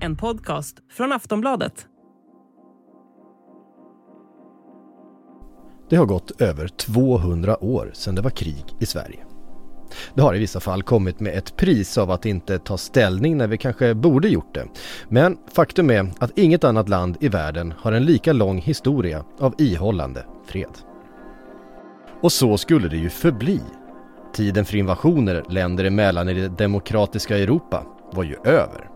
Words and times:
En 0.00 0.16
podcast 0.16 0.76
från 0.90 1.12
Aftonbladet. 1.12 1.86
Det 5.90 5.96
har 5.96 6.06
gått 6.06 6.40
över 6.40 6.68
200 6.68 7.64
år 7.64 7.90
sedan 7.94 8.14
det 8.14 8.22
var 8.22 8.30
krig 8.30 8.64
i 8.80 8.86
Sverige. 8.86 9.18
Det 10.14 10.22
har 10.22 10.34
i 10.34 10.38
vissa 10.38 10.60
fall 10.60 10.82
kommit 10.82 11.20
med 11.20 11.38
ett 11.38 11.56
pris 11.56 11.98
av 11.98 12.10
att 12.10 12.26
inte 12.26 12.58
ta 12.58 12.78
ställning 12.78 13.36
när 13.36 13.46
vi 13.46 13.58
kanske 13.58 13.94
borde 13.94 14.28
gjort 14.28 14.54
det. 14.54 14.66
Men 15.08 15.38
faktum 15.52 15.90
är 15.90 16.10
att 16.18 16.38
inget 16.38 16.64
annat 16.64 16.88
land 16.88 17.16
i 17.20 17.28
världen 17.28 17.74
har 17.78 17.92
en 17.92 18.04
lika 18.04 18.32
lång 18.32 18.58
historia 18.58 19.24
av 19.38 19.54
ihållande 19.58 20.24
fred. 20.46 20.78
Och 22.20 22.32
så 22.32 22.58
skulle 22.58 22.88
det 22.88 22.96
ju 22.96 23.10
förbli. 23.10 23.60
Tiden 24.38 24.64
för 24.64 24.76
invasioner 24.76 25.44
länder 25.48 25.84
emellan 25.84 26.28
i 26.28 26.34
det 26.34 26.48
demokratiska 26.48 27.38
Europa 27.38 27.82
var 28.12 28.24
ju 28.24 28.36
över. 28.44 28.90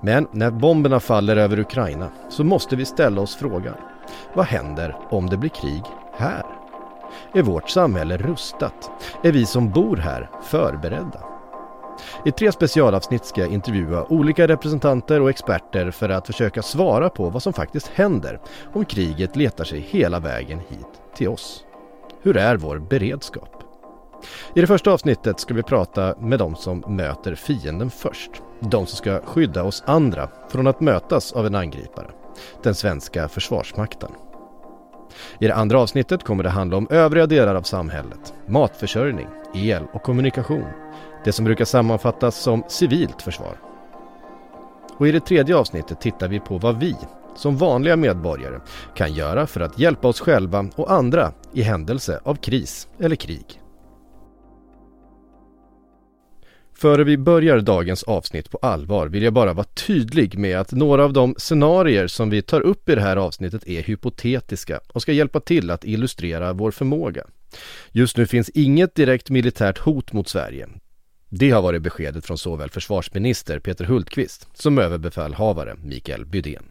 Men 0.00 0.26
när 0.32 0.50
bomberna 0.50 1.00
faller 1.00 1.36
över 1.36 1.58
Ukraina 1.58 2.08
så 2.30 2.44
måste 2.44 2.76
vi 2.76 2.84
ställa 2.84 3.20
oss 3.20 3.36
frågan. 3.36 3.74
Vad 4.34 4.46
händer 4.46 4.96
om 5.10 5.30
det 5.30 5.36
blir 5.36 5.50
krig 5.50 5.82
här? 6.16 6.42
Är 7.34 7.42
vårt 7.42 7.70
samhälle 7.70 8.16
rustat? 8.16 8.90
Är 9.22 9.32
vi 9.32 9.46
som 9.46 9.70
bor 9.70 9.96
här 9.96 10.30
förberedda? 10.42 11.24
I 12.24 12.30
tre 12.30 12.52
specialavsnitt 12.52 13.24
ska 13.24 13.40
jag 13.40 13.52
intervjua 13.52 14.04
olika 14.04 14.48
representanter 14.48 15.20
och 15.20 15.30
experter 15.30 15.90
för 15.90 16.08
att 16.08 16.26
försöka 16.26 16.62
svara 16.62 17.08
på 17.08 17.30
vad 17.30 17.42
som 17.42 17.52
faktiskt 17.52 17.86
händer 17.86 18.40
om 18.72 18.84
kriget 18.84 19.36
letar 19.36 19.64
sig 19.64 19.80
hela 19.80 20.20
vägen 20.20 20.58
hit 20.58 21.02
till 21.16 21.28
oss. 21.28 21.64
Hur 22.22 22.36
är 22.36 22.56
vår 22.56 22.78
beredskap? 22.78 23.63
I 24.54 24.60
det 24.60 24.66
första 24.66 24.92
avsnittet 24.92 25.40
ska 25.40 25.54
vi 25.54 25.62
prata 25.62 26.14
med 26.18 26.38
de 26.38 26.56
som 26.56 26.84
möter 26.88 27.34
fienden 27.34 27.90
först. 27.90 28.30
De 28.60 28.86
som 28.86 28.96
ska 28.96 29.20
skydda 29.20 29.62
oss 29.62 29.82
andra 29.86 30.28
från 30.48 30.66
att 30.66 30.80
mötas 30.80 31.32
av 31.32 31.46
en 31.46 31.54
angripare. 31.54 32.10
Den 32.62 32.74
svenska 32.74 33.28
försvarsmakten. 33.28 34.10
I 35.38 35.46
det 35.46 35.54
andra 35.54 35.80
avsnittet 35.80 36.24
kommer 36.24 36.42
det 36.42 36.50
handla 36.50 36.76
om 36.76 36.86
övriga 36.90 37.26
delar 37.26 37.54
av 37.54 37.62
samhället. 37.62 38.34
Matförsörjning, 38.46 39.26
el 39.54 39.82
och 39.92 40.02
kommunikation. 40.02 40.66
Det 41.24 41.32
som 41.32 41.44
brukar 41.44 41.64
sammanfattas 41.64 42.36
som 42.36 42.64
civilt 42.68 43.22
försvar. 43.22 43.60
Och 44.96 45.08
i 45.08 45.12
det 45.12 45.20
tredje 45.20 45.56
avsnittet 45.56 46.00
tittar 46.00 46.28
vi 46.28 46.40
på 46.40 46.58
vad 46.58 46.78
vi, 46.78 46.96
som 47.36 47.56
vanliga 47.56 47.96
medborgare, 47.96 48.60
kan 48.94 49.12
göra 49.12 49.46
för 49.46 49.60
att 49.60 49.78
hjälpa 49.78 50.08
oss 50.08 50.20
själva 50.20 50.66
och 50.76 50.92
andra 50.92 51.32
i 51.52 51.62
händelse 51.62 52.20
av 52.24 52.34
kris 52.34 52.88
eller 52.98 53.16
krig. 53.16 53.60
Före 56.84 57.04
vi 57.04 57.16
börjar 57.16 57.60
dagens 57.60 58.02
avsnitt 58.02 58.50
på 58.50 58.58
allvar 58.62 59.06
vill 59.06 59.22
jag 59.22 59.32
bara 59.32 59.52
vara 59.52 59.66
tydlig 59.66 60.38
med 60.38 60.58
att 60.58 60.72
några 60.72 61.04
av 61.04 61.12
de 61.12 61.34
scenarier 61.38 62.06
som 62.06 62.30
vi 62.30 62.42
tar 62.42 62.60
upp 62.60 62.88
i 62.88 62.94
det 62.94 63.00
här 63.00 63.16
avsnittet 63.16 63.68
är 63.68 63.82
hypotetiska 63.82 64.80
och 64.88 65.02
ska 65.02 65.12
hjälpa 65.12 65.40
till 65.40 65.70
att 65.70 65.84
illustrera 65.84 66.52
vår 66.52 66.70
förmåga. 66.70 67.24
Just 67.92 68.16
nu 68.16 68.26
finns 68.26 68.48
inget 68.48 68.94
direkt 68.94 69.30
militärt 69.30 69.78
hot 69.78 70.12
mot 70.12 70.28
Sverige. 70.28 70.68
Det 71.28 71.50
har 71.50 71.62
varit 71.62 71.82
beskedet 71.82 72.26
från 72.26 72.38
såväl 72.38 72.70
försvarsminister 72.70 73.58
Peter 73.58 73.84
Hultqvist 73.84 74.48
som 74.54 74.78
överbefälhavare 74.78 75.76
Mikael 75.82 76.26
Bydén. 76.26 76.64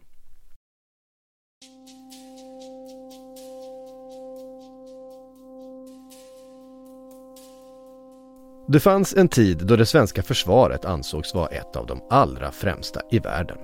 Det 8.73 8.79
fanns 8.79 9.13
en 9.13 9.27
tid 9.27 9.57
då 9.57 9.75
det 9.75 9.85
svenska 9.85 10.23
försvaret 10.23 10.85
ansågs 10.85 11.33
vara 11.33 11.47
ett 11.47 11.75
av 11.75 11.87
de 11.87 12.01
allra 12.09 12.51
främsta 12.51 13.01
i 13.11 13.19
världen. 13.19 13.57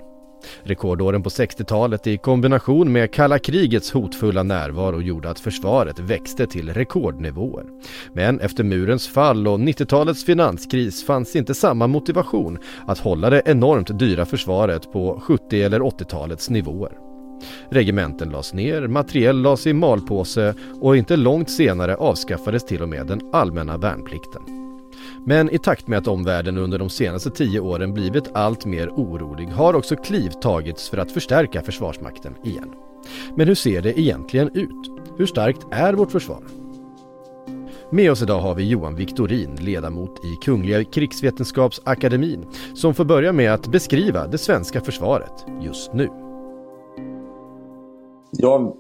Rekordåren 0.64 1.24
på 1.24 1.30
60-talet 1.30 2.08
i 2.08 2.18
kombination 2.18 2.92
med 2.92 3.14
kalla 3.14 3.40
krigets 3.40 3.92
hotfulla 3.92 4.44
närvaro 4.44 5.02
gjorde 5.02 5.30
att 5.30 5.40
försvaret 5.40 6.00
växte 6.00 6.48
till 6.48 6.74
rekordnivåer. 6.74 7.66
Men 8.14 8.40
efter 8.40 8.64
murens 8.64 9.08
fall 9.08 9.48
och 9.48 9.60
90-talets 9.60 10.26
finanskris 10.26 11.06
fanns 11.06 11.36
inte 11.36 11.54
samma 11.54 11.88
motivation 11.88 12.58
att 12.88 13.00
hålla 13.00 13.30
det 13.30 13.42
enormt 13.46 14.00
dyra 14.00 14.26
försvaret 14.26 14.92
på 14.92 15.20
70 15.24 15.62
eller 15.62 15.80
80-talets 15.80 16.50
nivåer. 16.50 16.92
Regementen 17.70 18.30
lades 18.30 18.54
ner, 18.54 18.88
materiell 18.88 19.42
lades 19.42 19.68
i 19.68 19.74
malpåse 19.74 20.54
och 20.82 20.98
inte 20.98 21.16
långt 21.16 21.50
senare 21.50 21.96
avskaffades 21.96 22.66
till 22.66 22.82
och 22.82 22.90
med 22.90 23.08
den 23.08 23.22
allmänna 23.34 23.78
värnplikten. 23.78 24.69
Men 25.26 25.50
i 25.50 25.58
takt 25.58 25.88
med 25.88 25.98
att 25.98 26.08
omvärlden 26.08 26.58
under 26.58 26.80
de 26.80 26.90
senaste 26.90 27.30
tio 27.30 27.60
åren 27.60 27.94
blivit 27.94 28.30
allt 28.34 28.66
mer 28.66 28.90
orolig 28.90 29.48
har 29.48 29.74
också 29.74 29.96
kliv 29.96 30.30
tagits 30.30 30.90
för 30.90 30.98
att 30.98 31.12
förstärka 31.12 31.62
Försvarsmakten 31.62 32.36
igen. 32.44 32.72
Men 33.36 33.48
hur 33.48 33.56
ser 33.56 33.82
det 33.82 34.00
egentligen 34.00 34.50
ut? 34.54 34.92
Hur 35.18 35.26
starkt 35.26 35.68
är 35.72 35.94
vårt 35.94 36.12
försvar? 36.12 36.44
Med 37.92 38.12
oss 38.12 38.22
idag 38.22 38.40
har 38.40 38.56
vi 38.56 38.70
Johan 38.70 38.96
Viktorin, 38.96 39.56
ledamot 39.56 40.26
i 40.26 40.46
Kungliga 40.46 40.84
krigsvetenskapsakademin, 40.84 42.46
som 42.76 42.94
får 42.94 43.06
börja 43.06 43.34
med 43.34 43.54
att 43.54 43.68
beskriva 43.68 44.28
det 44.28 44.38
svenska 44.38 44.82
försvaret 44.82 45.46
just 45.62 45.94
nu. 45.94 46.10
Ja, 48.32 48.76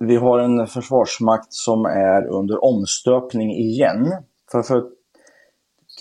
vi 0.00 0.16
har 0.16 0.38
en 0.38 0.66
försvarsmakt 0.66 1.52
som 1.52 1.84
är 1.84 2.26
under 2.26 2.64
omstöpning 2.64 3.50
igen. 3.50 4.12
För, 4.52 4.62
för 4.62 4.84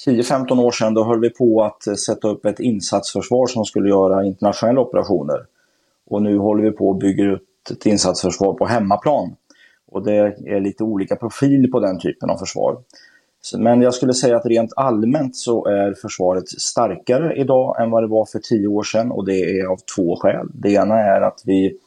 10-15 0.05 0.61
år 0.61 0.71
sedan 0.71 0.93
då 0.93 1.03
höll 1.03 1.19
vi 1.19 1.29
på 1.29 1.63
att 1.63 1.87
eh, 1.87 1.93
sätta 1.93 2.27
upp 2.27 2.45
ett 2.45 2.59
insatsförsvar 2.59 3.47
som 3.47 3.65
skulle 3.65 3.89
göra 3.89 4.25
internationella 4.25 4.81
operationer. 4.81 5.45
Och 6.09 6.21
nu 6.21 6.37
håller 6.37 6.63
vi 6.63 6.71
på 6.71 6.91
att 6.91 6.99
bygga 6.99 7.23
ut 7.23 7.41
ett 7.71 7.85
insatsförsvar 7.85 8.53
på 8.53 8.65
hemmaplan. 8.65 9.35
Och 9.91 10.03
det 10.03 10.15
är 10.45 10.59
lite 10.59 10.83
olika 10.83 11.15
profil 11.15 11.71
på 11.71 11.79
den 11.79 11.99
typen 11.99 12.29
av 12.29 12.37
försvar. 12.37 12.77
Men 13.57 13.81
jag 13.81 13.93
skulle 13.93 14.13
säga 14.13 14.37
att 14.37 14.45
rent 14.45 14.73
allmänt 14.75 15.35
så 15.35 15.65
är 15.65 15.93
försvaret 15.93 16.49
starkare 16.49 17.35
idag 17.35 17.81
än 17.81 17.91
vad 17.91 18.03
det 18.03 18.07
var 18.07 18.25
för 18.25 18.39
tio 18.39 18.67
år 18.67 18.83
sedan 18.83 19.11
och 19.11 19.25
det 19.25 19.59
är 19.59 19.65
av 19.65 19.77
två 19.95 20.15
skäl. 20.15 20.47
Det 20.53 20.71
ena 20.71 20.99
är 20.99 21.21
att 21.21 21.41
vi 21.45 21.77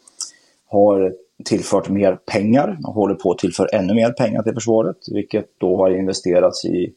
har 0.68 1.12
tillfört 1.44 1.88
mer 1.88 2.18
pengar 2.26 2.78
och 2.84 2.94
håller 2.94 3.14
på 3.14 3.30
att 3.30 3.38
tillföra 3.38 3.68
ännu 3.68 3.94
mer 3.94 4.12
pengar 4.12 4.42
till 4.42 4.54
försvaret, 4.54 4.96
vilket 5.12 5.46
då 5.58 5.76
har 5.76 5.90
investerats 5.90 6.64
i 6.64 6.92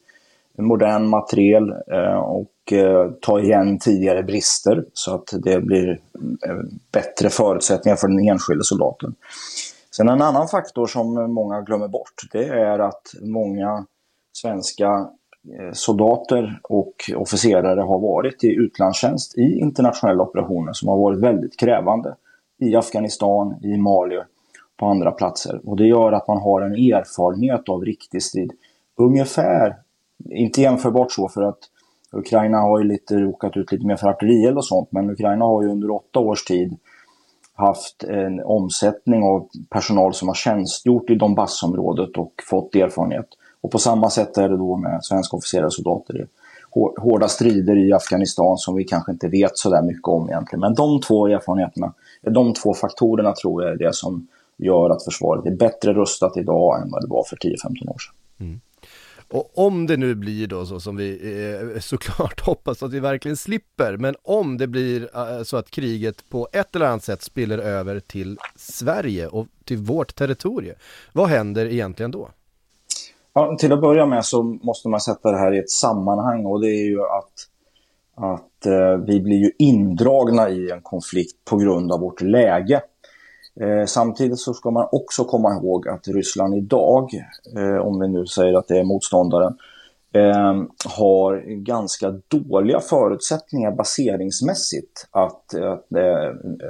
modern 0.58 1.08
materiel 1.08 1.70
eh, 1.70 2.18
och 2.18 2.72
eh, 2.72 3.10
ta 3.20 3.40
igen 3.40 3.78
tidigare 3.78 4.22
brister 4.22 4.84
så 4.92 5.14
att 5.14 5.34
det 5.42 5.60
blir 5.60 5.90
eh, 6.48 6.56
bättre 6.92 7.30
förutsättningar 7.30 7.96
för 7.96 8.08
den 8.08 8.28
enskilde 8.28 8.64
soldaten. 8.64 9.14
Sen 9.96 10.08
en 10.08 10.22
annan 10.22 10.48
faktor 10.48 10.86
som 10.86 11.32
många 11.32 11.60
glömmer 11.60 11.88
bort 11.88 12.28
det 12.32 12.48
är 12.48 12.78
att 12.78 13.14
många 13.22 13.86
svenska 14.32 15.08
soldater 15.72 16.60
och 16.62 16.94
officerare 17.16 17.80
har 17.80 17.98
varit 17.98 18.44
i 18.44 18.48
utlandstjänst 18.48 19.38
i 19.38 19.58
internationella 19.58 20.22
operationer 20.22 20.72
som 20.72 20.88
har 20.88 20.96
varit 20.96 21.20
väldigt 21.20 21.60
krävande 21.60 22.16
i 22.58 22.76
Afghanistan, 22.76 23.54
i 23.62 23.76
Mali 23.76 24.20
på 24.76 24.86
andra 24.86 25.10
platser. 25.10 25.60
Och 25.64 25.76
det 25.76 25.86
gör 25.86 26.12
att 26.12 26.28
man 26.28 26.38
har 26.38 26.60
en 26.60 26.72
erfarenhet 26.72 27.68
av 27.68 27.84
riktig 27.84 28.22
strid 28.22 28.52
ungefär 28.96 29.76
inte 30.30 30.60
jämförbart 30.60 31.12
så 31.12 31.28
för 31.28 31.42
att 31.42 31.58
Ukraina 32.12 32.58
har 32.58 32.78
ju 32.78 32.84
lite 32.84 33.16
råkat 33.18 33.56
ut 33.56 33.72
lite 33.72 33.86
mer 33.86 33.96
för 33.96 34.08
artillerield 34.08 34.56
och 34.56 34.66
sånt, 34.66 34.92
men 34.92 35.10
Ukraina 35.10 35.44
har 35.44 35.62
ju 35.62 35.68
under 35.68 35.90
åtta 35.90 36.18
års 36.18 36.44
tid 36.44 36.76
haft 37.54 38.04
en 38.04 38.40
omsättning 38.40 39.22
av 39.22 39.48
personal 39.70 40.14
som 40.14 40.28
har 40.28 40.34
tjänstgjort 40.34 41.10
i 41.10 41.14
Donbassområdet 41.14 42.16
och 42.16 42.32
fått 42.50 42.74
erfarenhet. 42.74 43.26
Och 43.60 43.70
på 43.70 43.78
samma 43.78 44.10
sätt 44.10 44.38
är 44.38 44.48
det 44.48 44.56
då 44.56 44.76
med 44.76 45.04
svenska 45.04 45.36
officerare 45.36 45.66
och 45.66 45.74
soldater 45.74 46.20
i 46.20 46.26
hårda 47.00 47.28
strider 47.28 47.88
i 47.88 47.92
Afghanistan 47.92 48.58
som 48.58 48.74
vi 48.74 48.84
kanske 48.84 49.12
inte 49.12 49.28
vet 49.28 49.58
så 49.58 49.70
där 49.70 49.82
mycket 49.82 50.08
om 50.08 50.28
egentligen. 50.30 50.60
Men 50.60 50.74
de 50.74 51.00
två 51.00 51.26
erfarenheterna, 51.26 51.92
eh, 52.22 52.32
de 52.32 52.54
två 52.54 52.74
faktorerna 52.74 53.32
tror 53.32 53.62
jag 53.62 53.72
är 53.72 53.76
det 53.76 53.94
som 53.94 54.28
gör 54.56 54.90
att 54.90 55.04
försvaret 55.04 55.46
är 55.46 55.56
bättre 55.56 55.92
rustat 55.92 56.36
idag 56.36 56.82
än 56.82 56.90
vad 56.90 57.02
det 57.02 57.08
var 57.08 57.24
för 57.24 57.36
10-15 57.36 57.88
år 57.88 57.98
sedan. 57.98 58.14
Mm. 58.46 58.60
Och 59.28 59.58
om 59.58 59.86
det 59.86 59.96
nu 59.96 60.14
blir 60.14 60.46
då 60.46 60.66
så 60.66 60.80
som 60.80 60.96
vi 60.96 61.10
eh, 61.74 61.80
såklart 61.80 62.40
hoppas 62.46 62.82
att 62.82 62.92
vi 62.92 63.00
verkligen 63.00 63.36
slipper, 63.36 63.96
men 63.96 64.14
om 64.22 64.58
det 64.58 64.66
blir 64.66 65.08
eh, 65.14 65.42
så 65.42 65.56
att 65.56 65.70
kriget 65.70 66.28
på 66.28 66.48
ett 66.52 66.76
eller 66.76 66.86
annat 66.86 67.04
sätt 67.04 67.22
spiller 67.22 67.58
över 67.58 68.00
till 68.00 68.38
Sverige 68.56 69.26
och 69.26 69.46
till 69.64 69.78
vårt 69.78 70.14
territorium, 70.14 70.76
vad 71.12 71.28
händer 71.28 71.66
egentligen 71.66 72.10
då? 72.10 72.28
Ja, 73.34 73.56
till 73.58 73.72
att 73.72 73.80
börja 73.80 74.06
med 74.06 74.24
så 74.24 74.42
måste 74.42 74.88
man 74.88 75.00
sätta 75.00 75.30
det 75.30 75.38
här 75.38 75.54
i 75.54 75.58
ett 75.58 75.70
sammanhang 75.70 76.46
och 76.46 76.60
det 76.60 76.68
är 76.68 76.84
ju 76.84 77.00
att, 77.00 77.32
att 78.16 78.66
eh, 78.66 78.96
vi 79.06 79.20
blir 79.20 79.36
ju 79.36 79.50
indragna 79.58 80.48
i 80.48 80.70
en 80.70 80.80
konflikt 80.82 81.44
på 81.44 81.56
grund 81.56 81.92
av 81.92 82.00
vårt 82.00 82.20
läge. 82.20 82.82
Eh, 83.60 83.86
samtidigt 83.86 84.38
så 84.38 84.54
ska 84.54 84.70
man 84.70 84.88
också 84.92 85.24
komma 85.24 85.54
ihåg 85.54 85.88
att 85.88 86.08
Ryssland 86.08 86.54
idag, 86.54 87.10
eh, 87.56 87.76
om 87.76 88.00
vi 88.00 88.08
nu 88.08 88.26
säger 88.26 88.58
att 88.58 88.68
det 88.68 88.78
är 88.78 88.84
motståndaren, 88.84 89.56
eh, 90.12 90.62
har 90.98 91.36
ganska 91.64 92.20
dåliga 92.28 92.80
förutsättningar 92.80 93.70
baseringsmässigt 93.70 95.08
att, 95.10 95.54
att 95.54 95.86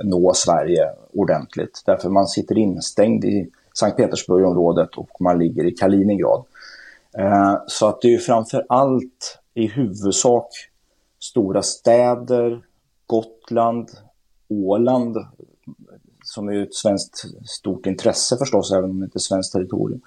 nå 0.04 0.32
Sverige 0.34 0.90
ordentligt. 1.12 1.82
Därför 1.86 2.08
man 2.08 2.26
sitter 2.26 2.58
instängd 2.58 3.24
i 3.24 3.50
Sankt 3.74 3.96
Petersburgområdet 3.96 4.94
och 4.96 5.20
man 5.20 5.38
ligger 5.38 5.64
i 5.64 5.70
Kaliningrad. 5.70 6.44
Så 7.66 7.86
att 7.86 8.00
det 8.00 8.14
är 8.14 8.18
framför 8.18 8.66
allt 8.68 9.38
i 9.54 9.66
huvudsak 9.66 10.48
stora 11.20 11.62
städer, 11.62 12.62
Gotland, 13.06 13.90
Åland, 14.48 15.16
som 16.34 16.48
är 16.48 16.62
ett 16.62 16.74
svenskt 16.74 17.24
stort 17.44 17.86
intresse 17.86 18.36
förstås, 18.36 18.72
även 18.72 18.90
om 18.90 19.00
det 19.00 19.04
inte 19.04 19.16
är 19.16 19.20
svenskt 19.20 19.52
territorium. 19.52 20.00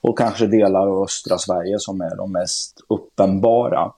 Och 0.00 0.18
kanske 0.18 0.46
delar 0.46 0.86
av 0.86 1.02
östra 1.02 1.38
Sverige 1.38 1.78
som 1.78 2.00
är 2.00 2.16
de 2.16 2.32
mest 2.32 2.80
uppenbara. 2.88 3.92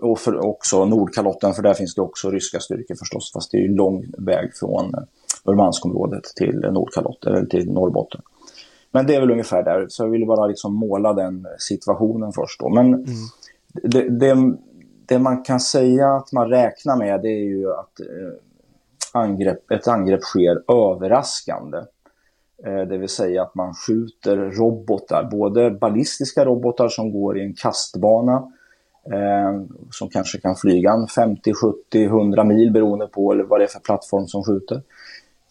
Och 0.00 0.18
för 0.18 0.46
också 0.46 0.84
Nordkalotten, 0.84 1.54
för 1.54 1.62
där 1.62 1.74
finns 1.74 1.94
det 1.94 2.02
också 2.02 2.30
ryska 2.30 2.60
styrkor 2.60 2.94
förstås, 2.94 3.32
fast 3.32 3.50
det 3.50 3.64
är 3.64 3.68
lång 3.68 4.04
väg 4.18 4.56
från 4.56 4.94
Murmanskområdet 5.44 6.24
till 6.36 6.60
Nordkalotten, 6.72 7.34
eller 7.34 7.46
till 7.46 7.72
Norrbotten. 7.72 8.20
Men 8.90 9.06
det 9.06 9.14
är 9.14 9.20
väl 9.20 9.30
ungefär 9.30 9.62
där, 9.62 9.86
så 9.88 10.02
jag 10.02 10.10
ville 10.10 10.26
bara 10.26 10.46
liksom 10.46 10.74
måla 10.74 11.12
den 11.12 11.46
situationen 11.58 12.32
först 12.32 12.60
då. 12.60 12.68
Men 12.68 12.86
mm. 12.86 13.06
det, 13.72 14.08
det, 14.08 14.56
det, 15.06 15.18
man 15.18 15.42
kan 15.42 15.60
säga 15.60 16.14
att 16.14 16.32
man 16.32 16.48
räknar 16.48 16.96
med 16.96 17.22
det 17.22 17.28
är 17.28 17.44
ju 17.44 17.72
att 17.72 18.00
eh, 18.00 18.06
angrepp, 19.12 19.70
ett 19.70 19.88
angrepp 19.88 20.22
sker 20.22 20.72
överraskande. 20.72 21.78
Eh, 22.66 22.80
det 22.88 22.98
vill 22.98 23.08
säga 23.08 23.42
att 23.42 23.54
man 23.54 23.74
skjuter 23.74 24.36
robotar, 24.36 25.28
både 25.30 25.70
ballistiska 25.70 26.44
robotar 26.44 26.88
som 26.88 27.12
går 27.12 27.38
i 27.38 27.42
en 27.42 27.54
kastbana 27.54 28.52
eh, 29.12 29.62
som 29.90 30.08
kanske 30.08 30.38
kan 30.38 30.56
flyga 30.56 31.06
50, 31.14 31.52
70, 31.54 32.04
100 32.04 32.44
mil 32.44 32.72
beroende 32.72 33.06
på 33.06 33.44
vad 33.48 33.60
det 33.60 33.64
är 33.64 33.68
för 33.68 33.80
plattform 33.80 34.26
som 34.26 34.44
skjuter. 34.44 34.82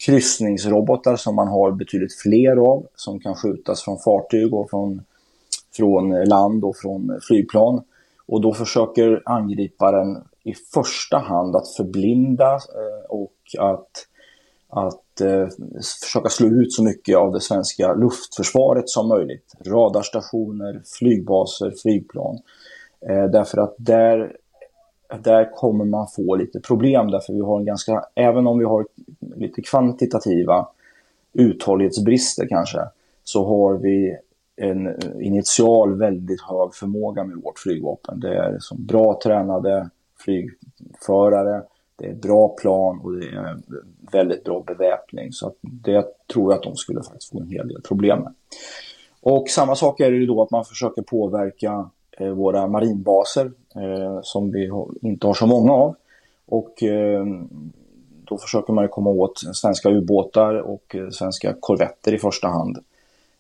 Kryssningsrobotar 0.06 1.16
som 1.16 1.36
man 1.36 1.48
har 1.48 1.72
betydligt 1.72 2.14
fler 2.14 2.58
av 2.58 2.86
som 2.96 3.20
kan 3.20 3.36
skjutas 3.36 3.84
från 3.84 3.98
fartyg 3.98 4.54
och 4.54 4.70
från, 4.70 5.04
från 5.78 6.24
land 6.24 6.64
och 6.64 6.78
från 6.78 7.20
flygplan. 7.28 7.84
Och 8.28 8.42
då 8.42 8.54
försöker 8.54 9.22
angriparen 9.26 10.24
i 10.44 10.54
första 10.74 11.18
hand 11.18 11.56
att 11.56 11.68
förblinda 11.68 12.54
eh, 12.54 12.91
och 13.12 13.34
att, 13.60 13.90
att 14.70 15.22
eh, 15.22 15.48
försöka 16.04 16.30
slå 16.30 16.48
ut 16.48 16.74
så 16.74 16.84
mycket 16.84 17.18
av 17.18 17.32
det 17.32 17.42
svenska 17.42 17.94
luftförsvaret 17.94 18.90
som 18.90 19.08
möjligt. 19.08 19.54
Radarstationer, 19.66 20.82
flygbaser, 21.00 21.74
flygplan. 21.82 22.40
Eh, 23.10 23.26
därför 23.26 23.58
att 23.58 23.76
där, 23.78 24.36
där 25.24 25.52
kommer 25.56 25.86
man 25.86 26.08
få 26.16 26.36
lite 26.36 26.60
problem 26.60 27.12
därför 27.12 27.34
vi 27.34 27.42
har 27.42 27.60
en 27.60 27.66
ganska, 27.66 28.06
även 28.16 28.48
om 28.48 28.60
vi 28.60 28.66
har 28.66 28.86
lite 29.36 29.62
kvantitativa 29.62 30.68
uthållighetsbrister 31.34 32.48
kanske, 32.48 32.80
så 33.24 33.46
har 33.46 33.74
vi 33.74 34.18
en 34.56 34.96
initial 35.22 35.98
väldigt 35.98 36.42
hög 36.42 36.74
förmåga 36.74 37.24
med 37.24 37.38
vårt 37.38 37.60
flygvapen. 37.60 38.20
Det 38.20 38.36
är 38.36 38.58
som 38.60 38.86
bra 38.86 39.20
tränade 39.24 39.90
flygförare, 40.20 41.64
det 42.02 42.08
är 42.08 42.14
bra 42.14 42.48
plan 42.48 43.00
och 43.04 43.12
det 43.12 43.26
är 43.26 43.58
väldigt 44.12 44.44
bra 44.44 44.64
beväpning. 44.68 45.32
Så 45.32 45.48
att 45.48 45.56
det 45.62 46.06
tror 46.34 46.52
jag 46.52 46.58
att 46.58 46.64
de 46.64 46.76
skulle 46.76 47.04
faktiskt 47.04 47.32
få 47.32 47.40
en 47.40 47.48
hel 47.48 47.68
del 47.68 47.82
problem 47.82 48.20
med. 48.20 48.34
Och 49.22 49.50
samma 49.50 49.76
sak 49.76 50.00
är 50.00 50.12
det 50.12 50.18
ju 50.18 50.26
då 50.26 50.42
att 50.42 50.52
man 50.52 50.66
försöker 50.66 51.02
påverka 51.02 51.90
eh, 52.18 52.30
våra 52.30 52.68
marinbaser 52.68 53.52
eh, 53.76 54.20
som 54.24 54.52
vi 54.52 54.72
inte 55.02 55.28
har 55.28 55.34
så 55.34 55.48
många 55.48 55.74
av. 55.74 55.96
Och 56.46 56.84
eh, 56.84 57.26
då 58.24 58.38
försöker 58.38 58.74
man 58.74 58.90
komma 58.90 59.10
åt 59.10 59.40
svenska 59.54 59.90
ubåtar 59.90 60.56
och 60.56 60.96
eh, 60.96 61.10
svenska 61.10 61.56
korvetter 61.60 62.14
i 62.14 62.18
första 62.18 62.48
hand. 62.48 62.78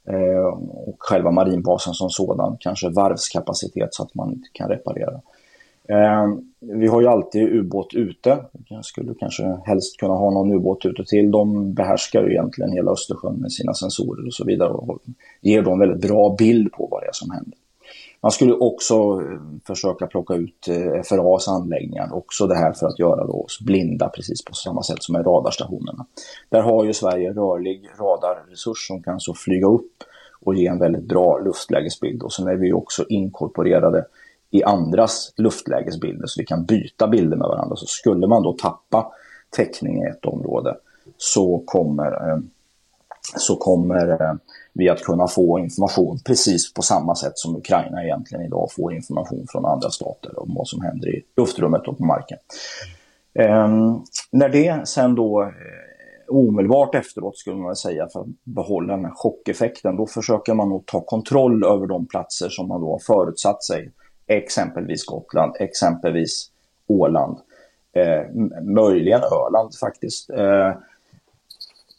Eh, 0.05 0.45
och 0.87 0.95
själva 0.97 1.31
marinbasen 1.31 1.93
som 1.93 2.09
sådan, 2.09 2.57
kanske 2.59 2.89
varvskapacitet 2.89 3.93
så 3.93 4.03
att 4.03 4.15
man 4.15 4.43
kan 4.53 4.69
reparera. 4.69 5.21
Ehm, 5.89 6.51
vi 6.59 6.87
har 6.87 7.01
ju 7.01 7.07
alltid 7.07 7.49
ubåt 7.49 7.93
ute. 7.93 8.45
Jag 8.67 8.85
skulle 8.85 9.13
kanske 9.19 9.43
helst 9.65 9.99
kunna 9.99 10.13
ha 10.13 10.31
någon 10.31 10.51
ubåt 10.51 10.85
ute 10.85 11.03
till. 11.05 11.31
De 11.31 11.73
behärskar 11.73 12.23
ju 12.23 12.31
egentligen 12.31 12.71
hela 12.71 12.91
Östersjön 12.91 13.35
med 13.35 13.51
sina 13.51 13.73
sensorer 13.73 14.27
och 14.27 14.33
så 14.33 14.45
vidare 14.45 14.73
och 14.73 14.99
ger 15.41 15.61
då 15.61 15.71
en 15.71 15.79
väldigt 15.79 16.01
bra 16.01 16.35
bild 16.39 16.71
på 16.71 16.87
vad 16.91 17.01
det 17.01 17.07
är 17.07 17.13
som 17.13 17.31
händer. 17.31 17.53
Man 18.23 18.31
skulle 18.31 18.53
också 18.53 18.93
eh, 18.93 19.39
försöka 19.67 20.07
plocka 20.07 20.33
ut 20.33 20.67
eh, 20.67 21.01
FRAs 21.03 21.47
anläggningar, 21.47 22.13
också 22.13 22.47
det 22.47 22.55
här 22.55 22.73
för 22.73 22.87
att 22.87 22.99
göra 22.99 23.23
oss 23.23 23.59
blinda 23.61 24.09
precis 24.09 24.45
på 24.45 24.53
samma 24.53 24.83
sätt 24.83 25.03
som 25.03 25.13
med 25.13 25.25
radarstationerna. 25.25 26.05
Där 26.49 26.61
har 26.61 26.85
ju 26.85 26.93
Sverige 26.93 27.33
rörlig 27.33 27.89
radarresurs 27.99 28.87
som 28.87 29.03
kan 29.03 29.19
så 29.19 29.33
flyga 29.33 29.67
upp 29.67 30.03
och 30.45 30.55
ge 30.55 30.67
en 30.67 30.79
väldigt 30.79 31.03
bra 31.03 31.39
luftlägesbild 31.39 32.23
och 32.23 32.33
sen 32.33 32.47
är 32.47 32.55
vi 32.55 32.73
också 32.73 33.05
inkorporerade 33.09 34.05
i 34.51 34.63
andras 34.63 35.33
luftlägesbilder 35.37 36.27
så 36.27 36.41
vi 36.41 36.45
kan 36.45 36.65
byta 36.65 37.07
bilder 37.07 37.37
med 37.37 37.47
varandra. 37.47 37.75
Så 37.75 37.85
skulle 37.85 38.27
man 38.27 38.43
då 38.43 38.53
tappa 38.53 39.11
täckning 39.49 40.03
i 40.03 40.07
ett 40.07 40.25
område 40.25 40.75
så 41.17 41.63
kommer, 41.65 42.29
eh, 42.29 42.37
så 43.37 43.55
kommer 43.55 44.21
eh, 44.21 44.33
vi 44.73 44.89
att 44.89 45.01
kunna 45.01 45.27
få 45.27 45.59
information 45.59 46.19
precis 46.25 46.73
på 46.73 46.81
samma 46.81 47.15
sätt 47.15 47.31
som 47.35 47.55
Ukraina 47.55 48.03
egentligen 48.03 48.45
idag 48.45 48.69
får 48.75 48.93
information 48.93 49.45
från 49.51 49.65
andra 49.65 49.89
stater 49.89 50.39
om 50.39 50.53
vad 50.55 50.67
som 50.67 50.81
händer 50.81 51.15
i 51.15 51.23
luftrummet 51.37 51.87
och 51.87 51.97
på 51.97 52.05
marken. 52.05 52.37
Um, 53.39 54.03
när 54.31 54.49
det 54.49 54.87
sen 54.87 55.15
då 55.15 55.43
eh, 55.43 55.49
omedelbart 56.27 56.95
efteråt 56.95 57.37
skulle 57.37 57.55
man 57.55 57.75
säga 57.75 58.07
för 58.07 58.19
att 58.19 58.27
behålla 58.43 58.95
den 58.95 59.05
här 59.05 59.13
chockeffekten, 59.15 59.95
då 59.95 60.07
försöker 60.07 60.53
man 60.53 60.69
nog 60.69 60.85
ta 60.85 61.01
kontroll 61.01 61.63
över 61.63 61.87
de 61.87 62.05
platser 62.05 62.49
som 62.49 62.67
man 62.67 62.81
då 62.81 62.91
har 62.91 62.99
förutsatt 62.99 63.63
sig 63.63 63.91
exempelvis 64.37 65.05
Gotland, 65.05 65.55
exempelvis 65.59 66.51
Åland, 66.87 67.37
eh, 67.93 68.23
möjligen 68.61 69.21
Öland 69.21 69.75
faktiskt. 69.75 70.29
Eh, 70.29 70.73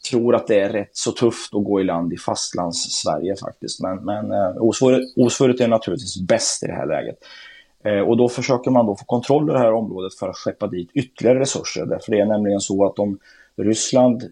tror 0.09 0.35
att 0.35 0.47
det 0.47 0.59
är 0.59 0.69
rätt 0.69 0.97
så 0.97 1.11
tufft 1.11 1.55
att 1.55 1.63
gå 1.63 1.81
i 1.81 1.83
land 1.83 2.13
i 2.13 2.17
fastlands-Sverige 2.17 3.35
faktiskt. 3.35 3.81
Men, 3.81 4.05
men 4.05 4.31
eh, 4.31 4.55
osvuret 5.15 5.61
är 5.61 5.67
naturligtvis 5.67 6.21
bäst 6.21 6.63
i 6.63 6.67
det 6.67 6.73
här 6.73 6.85
läget. 6.85 7.17
Eh, 7.83 7.99
och 7.99 8.17
då 8.17 8.29
försöker 8.29 8.71
man 8.71 8.85
då 8.85 8.95
få 8.95 9.05
kontroll 9.05 9.49
över 9.49 9.59
det 9.59 9.65
här 9.65 9.73
området 9.73 10.13
för 10.13 10.29
att 10.29 10.37
skeppa 10.37 10.67
dit 10.67 10.89
ytterligare 10.93 11.39
resurser. 11.39 11.85
Därför 11.85 12.11
det 12.11 12.19
är 12.19 12.25
nämligen 12.25 12.59
så 12.59 12.85
att 12.85 12.99
om 12.99 13.19
Ryssland 13.55 14.23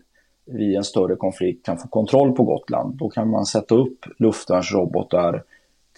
vid 0.45 0.75
en 0.75 0.83
större 0.83 1.15
konflikt 1.15 1.65
kan 1.65 1.77
få 1.77 1.87
kontroll 1.87 2.31
på 2.31 2.43
Gotland, 2.43 2.95
då 2.95 3.09
kan 3.09 3.29
man 3.29 3.45
sätta 3.45 3.75
upp 3.75 4.05
luftvärnsrobotar, 4.17 5.43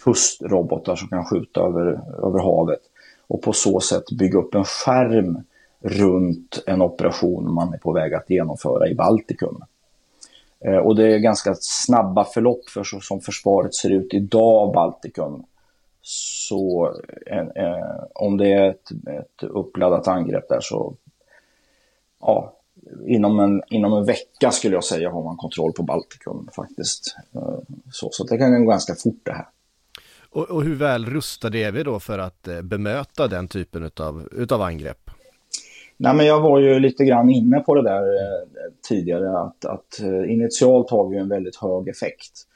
kustrobotar 0.04 0.96
som 0.96 1.08
kan 1.08 1.26
skjuta 1.26 1.62
över, 1.62 2.02
över 2.28 2.40
havet 2.40 2.82
och 3.28 3.42
på 3.42 3.54
så 3.54 3.80
sätt 3.80 4.04
bygga 4.12 4.40
upp 4.40 4.56
en 4.56 4.66
skärm 4.66 5.44
runt 5.80 6.64
en 6.66 6.82
operation 6.82 7.54
man 7.54 7.74
är 7.74 7.78
på 7.78 7.92
väg 7.92 8.14
att 8.14 8.30
genomföra 8.30 8.88
i 8.88 8.96
Baltikum. 8.96 9.64
Eh, 10.66 10.78
och 10.78 10.96
det 10.96 11.14
är 11.14 11.18
ganska 11.18 11.56
snabba 11.60 12.24
förlopp 12.24 12.70
för 12.70 12.84
så 12.84 13.00
som 13.00 13.22
försvaret 13.22 13.76
ser 13.76 13.90
ut 13.90 14.14
idag 14.14 14.74
Baltikum. 14.74 15.44
Så 16.02 16.94
eh, 17.26 17.48
eh, 17.56 18.04
om 18.14 18.38
det 18.38 18.54
är 18.54 18.70
ett, 18.70 18.92
ett 18.92 19.44
uppladdat 19.44 20.08
angrepp 20.08 20.50
där 20.50 20.62
så 20.62 20.94
ja, 22.20 22.54
inom 23.06 23.40
en, 23.40 23.62
inom 23.70 23.94
en 23.94 24.06
vecka 24.06 24.52
skulle 24.52 24.76
jag 24.76 24.84
säga 24.84 25.12
har 25.12 25.24
man 25.24 25.38
kontroll 25.38 25.74
på 25.74 25.84
Baltikum 25.84 26.50
faktiskt. 26.56 27.16
Eh, 27.36 27.60
så, 27.92 28.10
så 28.12 28.24
det 28.24 28.38
kan 28.38 28.66
gå 28.66 28.72
ganska 28.72 28.96
fort 28.96 29.22
det 29.24 29.34
här. 29.34 29.48
Och, 30.34 30.50
och, 30.50 30.64
hur 30.64 30.76
väl 30.76 31.06
rustade 31.06 31.58
är 31.58 31.72
vi 31.72 31.84
då 31.84 32.00
för 32.00 32.20
att 32.20 32.48
eh, 32.48 32.62
bemöta 32.62 33.28
den 33.28 33.48
typen 33.48 33.84
utav, 33.84 34.30
utav 34.32 34.62
angrepp? 34.62 35.10
Nej, 35.98 36.16
men 36.16 36.26
jag 36.26 36.42
var 36.42 36.60
ju 36.60 36.80
lite 36.80 37.06
grann 37.06 37.30
inne 37.30 37.60
på 37.60 37.76
det 37.76 37.84
där 37.84 38.02
eh, 38.02 38.48
tidigare 38.90 39.40
att, 39.40 39.66
att 39.66 40.00
eh, 40.00 40.34
initialt 40.34 40.90
har 40.90 41.10
vi 41.10 41.18
en 41.18 41.30
väldigt 41.30 41.56
hög 41.56 41.88
effekt. 41.88 42.48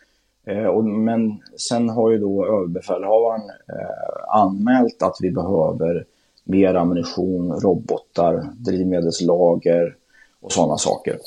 Eh, 0.45 0.65
och, 0.65 0.85
men 0.85 1.41
sen 1.57 1.89
har 1.89 2.11
ju 2.11 2.17
då 2.17 2.45
överbefälhavaren 2.45 3.41
eh, 3.49 4.35
anmält 4.39 5.03
att 5.03 5.17
vi 5.21 5.31
behöver 5.31 6.05
mer 6.43 6.75
ammunition, 6.75 7.51
robotar, 7.51 8.43
drivmedelslager 8.57 9.95
och 10.39 10.51
sådana 10.51 10.77
saker. 10.77 11.17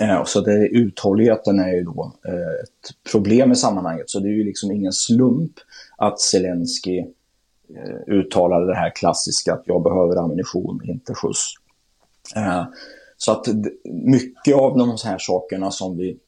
Eh, 0.00 0.24
så 0.24 0.40
det, 0.40 0.68
uthålligheten 0.68 1.58
är 1.58 1.72
ju 1.72 1.82
då 1.82 2.12
eh, 2.28 2.62
ett 2.62 3.10
problem 3.12 3.52
i 3.52 3.56
sammanhanget. 3.56 4.10
Så 4.10 4.20
det 4.20 4.28
är 4.28 4.32
ju 4.32 4.44
liksom 4.44 4.72
ingen 4.72 4.92
slump 4.92 5.52
att 5.96 6.20
Zelensky 6.20 6.98
eh, 6.98 8.14
uttalade 8.14 8.66
det 8.66 8.76
här 8.76 8.90
klassiska 8.90 9.54
att 9.54 9.62
jag 9.64 9.82
behöver 9.82 10.16
ammunition, 10.16 10.80
inte 10.84 11.14
skjuts. 11.14 11.54
Eh, 12.36 12.64
så 13.16 13.32
att 13.32 13.46
mycket 13.84 14.56
av 14.56 14.78
de 14.78 14.96
här 15.04 15.18
sakerna 15.18 15.70
som 15.70 15.96
vi 15.96 16.18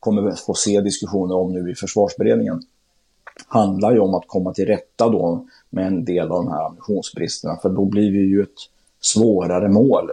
kommer 0.00 0.32
få 0.32 0.54
se 0.54 0.80
diskussioner 0.80 1.34
om 1.34 1.52
nu 1.52 1.70
i 1.70 1.74
försvarsberedningen 1.74 2.62
handlar 3.46 3.92
ju 3.92 3.98
om 3.98 4.14
att 4.14 4.24
komma 4.26 4.52
till 4.52 4.66
rätta 4.66 5.08
då 5.08 5.46
med 5.70 5.86
en 5.86 6.04
del 6.04 6.30
av 6.30 6.44
de 6.44 6.48
här 6.48 6.66
ammunitionsbristerna. 6.66 7.56
För 7.62 7.68
då 7.68 7.84
blir 7.84 8.12
vi 8.12 8.18
ju 8.18 8.42
ett 8.42 8.48
svårare 9.00 9.68
mål. 9.68 10.10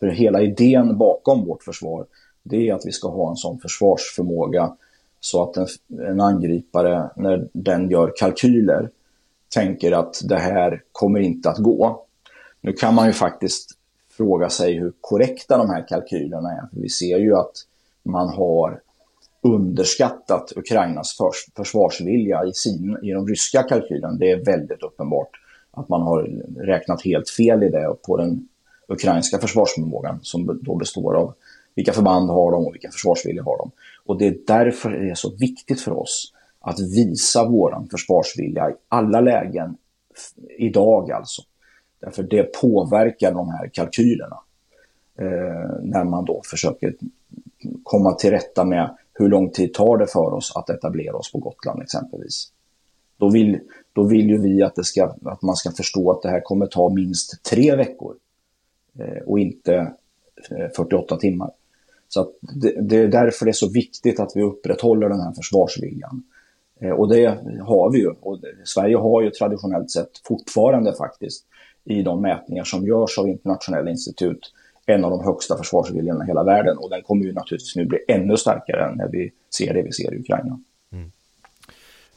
För 0.00 0.06
hela 0.06 0.42
idén 0.42 0.98
bakom 0.98 1.44
vårt 1.46 1.62
försvar 1.62 2.06
det 2.42 2.68
är 2.68 2.74
att 2.74 2.86
vi 2.86 2.92
ska 2.92 3.08
ha 3.08 3.30
en 3.30 3.36
sån 3.36 3.58
försvarsförmåga 3.58 4.76
så 5.20 5.42
att 5.42 5.56
en, 5.56 5.66
en 6.08 6.20
angripare, 6.20 7.10
när 7.16 7.48
den 7.52 7.90
gör 7.90 8.12
kalkyler, 8.16 8.90
tänker 9.48 9.92
att 9.92 10.20
det 10.24 10.38
här 10.38 10.82
kommer 10.92 11.20
inte 11.20 11.50
att 11.50 11.58
gå. 11.58 12.06
Nu 12.60 12.72
kan 12.72 12.94
man 12.94 13.06
ju 13.06 13.12
faktiskt 13.12 13.70
fråga 14.10 14.48
sig 14.48 14.74
hur 14.78 14.92
korrekta 15.00 15.58
de 15.58 15.70
här 15.70 15.88
kalkylerna 15.88 16.52
är. 16.52 16.68
För 16.72 16.80
vi 16.80 16.88
ser 16.88 17.18
ju 17.18 17.36
att 17.36 17.52
man 18.02 18.28
har 18.28 18.80
underskattat 19.42 20.52
Ukrainas 20.56 21.16
försvarsvilja 21.56 22.44
i, 22.44 22.52
sin, 22.52 22.98
i 23.02 23.12
de 23.12 23.28
ryska 23.28 23.62
kalkylerna. 23.62 24.12
Det 24.12 24.30
är 24.30 24.44
väldigt 24.44 24.82
uppenbart 24.82 25.30
att 25.70 25.88
man 25.88 26.02
har 26.02 26.22
räknat 26.56 27.02
helt 27.02 27.30
fel 27.30 27.62
i 27.62 27.68
det 27.68 27.94
på 28.06 28.16
den 28.16 28.48
ukrainska 28.88 29.38
försvarsförmågan 29.38 30.18
som 30.22 30.60
då 30.62 30.74
består 30.74 31.14
av 31.14 31.34
vilka 31.74 31.92
förband 31.92 32.30
har 32.30 32.52
de 32.52 32.66
och 32.66 32.74
vilken 32.74 32.92
försvarsvilja 32.92 33.42
har 33.42 33.58
de. 33.58 33.70
Och 34.04 34.18
det 34.18 34.26
är 34.26 34.36
därför 34.46 34.90
det 34.90 35.10
är 35.10 35.14
så 35.14 35.36
viktigt 35.36 35.80
för 35.80 35.92
oss 35.92 36.32
att 36.60 36.80
visa 36.80 37.48
våran 37.48 37.88
försvarsvilja 37.88 38.70
i 38.70 38.74
alla 38.88 39.20
lägen 39.20 39.76
idag 40.58 41.12
alltså. 41.12 41.42
Därför 42.00 42.22
det 42.22 42.42
påverkar 42.42 43.32
de 43.32 43.48
här 43.48 43.70
kalkylerna. 43.72 44.38
Eh, 45.18 45.80
när 45.82 46.04
man 46.04 46.24
då 46.24 46.42
försöker 46.44 46.94
komma 47.82 48.12
till 48.12 48.30
rätta 48.30 48.64
med 48.64 48.96
hur 49.12 49.28
lång 49.28 49.50
tid 49.50 49.74
tar 49.74 49.96
det 49.96 50.06
för 50.06 50.34
oss 50.34 50.52
att 50.56 50.70
etablera 50.70 51.16
oss 51.16 51.32
på 51.32 51.38
Gotland 51.38 51.82
exempelvis. 51.82 52.52
Då 53.18 53.30
vill, 53.30 53.60
då 53.92 54.02
vill 54.02 54.28
ju 54.28 54.38
vi 54.38 54.62
att, 54.62 54.74
det 54.74 54.84
ska, 54.84 55.14
att 55.24 55.42
man 55.42 55.56
ska 55.56 55.70
förstå 55.70 56.10
att 56.10 56.22
det 56.22 56.28
här 56.28 56.40
kommer 56.40 56.66
ta 56.66 56.88
minst 56.88 57.42
tre 57.42 57.76
veckor 57.76 58.14
Eh, 58.98 59.22
och 59.26 59.38
inte 59.38 59.74
eh, 60.50 60.68
48 60.76 61.16
timmar. 61.16 61.50
Så 62.08 62.30
det, 62.40 62.80
det, 62.80 62.96
är 62.96 63.08
därför 63.08 63.44
det 63.44 63.50
är 63.50 63.52
så 63.52 63.68
viktigt 63.68 64.20
att 64.20 64.32
vi 64.34 64.42
upprätthåller 64.42 65.08
den 65.08 65.20
här 65.20 65.32
försvarsviljan. 65.32 66.22
Eh, 66.80 66.90
och 66.90 67.08
det 67.08 67.26
har 67.60 67.92
vi 67.92 67.98
ju. 67.98 68.08
Och 68.20 68.38
Sverige 68.64 68.96
har 68.96 69.22
ju 69.22 69.30
traditionellt 69.30 69.90
sett 69.90 70.10
fortfarande 70.24 70.94
faktiskt 70.94 71.44
i 71.84 72.02
de 72.02 72.22
mätningar 72.22 72.64
som 72.64 72.86
görs 72.86 73.18
av 73.18 73.28
internationella 73.28 73.90
institut 73.90 74.52
en 74.86 75.04
av 75.04 75.10
de 75.10 75.24
högsta 75.24 75.56
försvarsviljorna 75.56 76.24
i 76.24 76.26
hela 76.26 76.44
världen. 76.44 76.78
Och 76.78 76.90
den 76.90 77.02
kommer 77.02 77.24
ju 77.24 77.32
naturligtvis 77.32 77.76
nu 77.76 77.84
bli 77.84 77.98
ännu 78.08 78.36
starkare 78.36 78.94
när 78.94 79.08
vi 79.08 79.30
ser 79.58 79.74
det 79.74 79.82
vi 79.82 79.92
ser 79.92 80.14
i 80.14 80.18
Ukraina. 80.18 80.60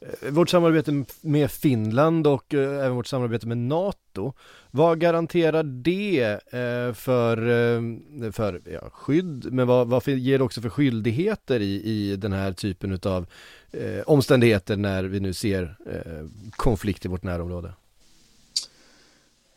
Eh, 0.01 0.31
vårt 0.31 0.49
samarbete 0.49 1.03
med 1.21 1.51
Finland 1.51 2.27
och 2.27 2.53
eh, 2.53 2.85
även 2.85 2.95
vårt 2.95 3.07
samarbete 3.07 3.47
med 3.47 3.57
NATO, 3.57 4.33
vad 4.71 4.99
garanterar 4.99 5.63
det 5.63 6.21
eh, 6.31 6.93
för, 6.93 7.37
eh, 7.37 8.31
för 8.31 8.61
ja, 8.65 8.89
skydd, 8.91 9.53
men 9.53 9.67
vad, 9.67 9.87
vad 9.87 10.07
ger 10.07 10.37
det 10.37 10.43
också 10.43 10.61
för 10.61 10.69
skyldigheter 10.69 11.59
i, 11.59 11.83
i 11.83 12.15
den 12.15 12.33
här 12.33 12.53
typen 12.53 12.99
av 13.05 13.25
eh, 13.71 14.01
omständigheter 14.05 14.77
när 14.77 15.03
vi 15.03 15.19
nu 15.19 15.33
ser 15.33 15.77
eh, 15.85 16.25
konflikt 16.51 17.05
i 17.05 17.07
vårt 17.07 17.23
närområde? 17.23 17.73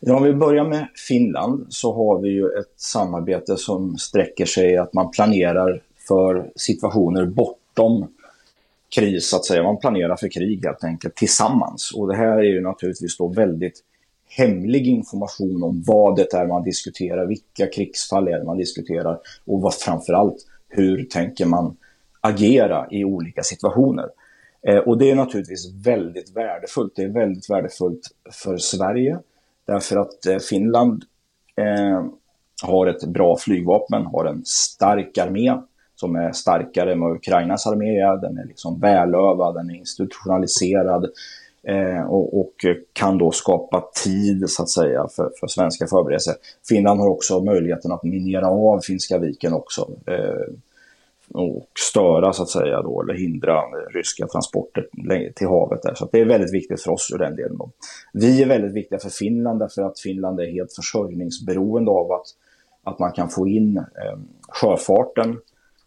Ja, 0.00 0.16
om 0.16 0.22
vi 0.22 0.32
börjar 0.32 0.64
med 0.64 0.88
Finland 1.08 1.66
så 1.68 1.94
har 1.94 2.22
vi 2.22 2.28
ju 2.28 2.46
ett 2.46 2.72
samarbete 2.76 3.56
som 3.56 3.98
sträcker 3.98 4.46
sig 4.46 4.76
att 4.76 4.92
man 4.92 5.10
planerar 5.10 5.82
för 6.08 6.50
situationer 6.56 7.26
bortom 7.26 8.08
kris, 8.94 9.28
så 9.28 9.36
att 9.36 9.44
säga. 9.44 9.62
Man 9.62 9.78
planerar 9.78 10.16
för 10.16 10.28
krig 10.28 10.64
helt 10.64 10.84
enkelt 10.84 11.14
tillsammans. 11.14 11.92
Och 11.94 12.08
det 12.08 12.16
här 12.16 12.38
är 12.38 12.42
ju 12.42 12.60
naturligtvis 12.60 13.16
då 13.16 13.28
väldigt 13.28 13.80
hemlig 14.36 14.86
information 14.86 15.62
om 15.62 15.82
vad 15.86 16.16
det 16.16 16.34
är 16.34 16.46
man 16.46 16.62
diskuterar, 16.62 17.26
vilka 17.26 17.66
krigsfall 17.66 18.28
är 18.28 18.38
det 18.38 18.44
man 18.44 18.58
diskuterar 18.58 19.18
och 19.46 19.60
vad 19.60 19.74
framförallt, 19.74 20.36
hur 20.68 21.04
tänker 21.04 21.46
man 21.46 21.76
agera 22.20 22.86
i 22.90 23.04
olika 23.04 23.42
situationer. 23.42 24.08
Eh, 24.68 24.78
och 24.78 24.98
det 24.98 25.10
är 25.10 25.14
naturligtvis 25.14 25.72
väldigt 25.72 26.36
värdefullt. 26.36 26.92
Det 26.96 27.02
är 27.02 27.08
väldigt 27.08 27.50
värdefullt 27.50 28.10
för 28.44 28.56
Sverige 28.56 29.18
därför 29.66 29.96
att 29.96 30.26
eh, 30.26 30.38
Finland 30.38 31.04
eh, 31.56 32.04
har 32.62 32.86
ett 32.86 33.04
bra 33.04 33.36
flygvapen, 33.36 34.06
har 34.06 34.24
en 34.24 34.42
stark 34.44 35.18
armé 35.18 35.54
som 36.02 36.16
är 36.16 36.32
starkare 36.32 36.92
än 36.92 37.00
vad 37.00 37.16
Ukrainas 37.16 37.66
armé 37.66 38.00
är. 38.00 38.16
Den 38.16 38.38
är 38.38 38.44
liksom 38.44 38.80
välövad, 38.80 39.54
den 39.54 39.70
är 39.70 39.74
institutionaliserad 39.74 41.04
eh, 41.62 42.02
och, 42.02 42.40
och, 42.40 42.52
kan 42.92 43.18
då 43.18 43.30
skapa 43.30 43.84
tid 44.04 44.50
så 44.50 44.62
att 44.62 44.70
säga 44.70 45.06
för, 45.16 45.30
för 45.40 45.46
svenska 45.46 45.86
förberedelser. 45.86 46.34
Finland 46.68 47.00
har 47.00 47.08
också 47.08 47.40
möjligheten 47.40 47.92
att 47.92 48.02
minera 48.02 48.48
av 48.48 48.80
Finska 48.80 49.18
viken 49.18 49.52
också. 49.52 49.90
Eh, 50.06 50.54
och 51.34 51.68
störa 51.90 52.32
så 52.32 52.42
att 52.42 52.48
säga 52.48 52.82
då, 52.82 53.02
eller 53.02 53.14
hindra 53.14 53.60
ryska 53.94 54.26
transporter 54.26 54.86
till 55.34 55.46
havet 55.46 55.82
där. 55.82 55.94
Så 55.94 56.08
det 56.12 56.20
är 56.20 56.24
väldigt 56.24 56.54
viktigt 56.54 56.82
för 56.82 56.90
oss 56.90 57.10
ur 57.14 57.18
den 57.18 57.36
delen. 57.36 57.58
Då. 57.58 57.70
Vi 58.12 58.42
är 58.42 58.48
väldigt 58.48 58.72
viktiga 58.72 58.98
för 58.98 59.10
Finland 59.10 59.58
därför 59.58 59.82
att 59.82 60.00
Finland 60.00 60.40
är 60.40 60.46
helt 60.46 60.72
försörjningsberoende 60.72 61.90
av 61.90 62.12
att, 62.12 62.26
att 62.82 62.98
man 62.98 63.12
kan 63.12 63.28
få 63.28 63.48
in 63.48 63.76
eh, 63.76 64.18
sjöfarten 64.48 65.36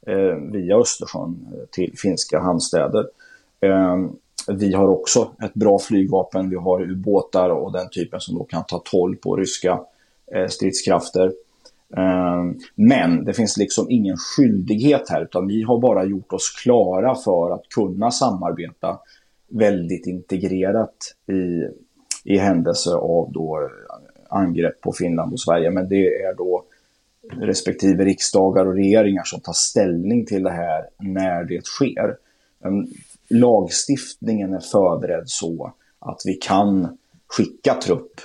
Eh, 0.08 0.36
via 0.52 0.78
Östersjön 0.78 1.48
eh, 1.54 1.66
till 1.72 1.94
finska 1.98 2.40
hamnstäder. 2.40 3.08
Eh, 3.62 3.98
vi 4.48 4.74
har 4.74 4.88
också 4.88 5.32
ett 5.44 5.54
bra 5.54 5.80
flygvapen, 5.80 6.50
vi 6.50 6.56
har 6.56 6.82
ubåtar 6.82 7.50
och 7.50 7.72
den 7.72 7.90
typen 7.90 8.22
som 8.22 8.36
då 8.38 8.44
kan 8.44 8.64
ta 8.68 8.82
toll 8.86 9.16
på 9.16 9.36
ryska 9.36 9.80
eh, 10.36 10.48
stridskrafter. 10.48 11.34
Eh, 11.98 12.44
men 12.76 13.26
det 13.26 13.34
finns 13.34 13.58
liksom 13.58 13.86
ingen 13.90 14.18
skyldighet 14.18 15.10
här 15.10 15.24
utan 15.24 15.48
vi 15.48 15.64
har 15.64 15.80
bara 15.80 16.04
gjort 16.04 16.34
oss 16.34 16.52
klara 16.64 17.16
för 17.16 17.52
att 17.52 17.70
kunna 17.76 18.12
samarbeta 18.12 19.00
väldigt 19.48 20.08
integrerat 20.08 21.16
i, 21.28 21.68
i 22.34 22.38
händelse 22.38 22.94
av 22.94 23.32
då 23.32 23.70
angrepp 24.30 24.82
på 24.82 24.92
Finland 24.92 25.34
och 25.34 25.40
Sverige. 25.40 25.72
Men 25.72 25.90
det 25.90 26.08
är 26.08 26.34
då 26.34 26.64
respektive 27.30 28.06
riksdagar 28.06 28.66
och 28.66 28.76
regeringar 28.76 29.24
som 29.24 29.40
tar 29.40 29.54
ställning 29.54 30.26
till 30.26 30.44
det 30.44 30.52
här 30.52 30.90
när 31.00 31.44
det 31.44 31.66
sker. 31.66 32.18
Lagstiftningen 33.30 34.54
är 34.54 34.60
förberedd 34.60 35.30
så 35.30 35.74
att 36.00 36.22
vi 36.26 36.34
kan 36.34 36.98
skicka 37.28 37.74
trupp 37.74 38.22